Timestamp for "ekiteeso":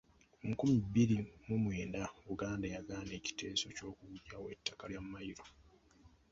3.19-3.65